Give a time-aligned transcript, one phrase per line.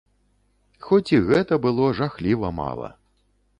[0.85, 2.93] Хоць і гэта было жахліва мала.